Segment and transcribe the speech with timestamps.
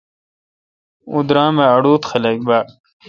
[1.09, 2.59] اوں درام اے° اڑوت خلق باڑ۔۔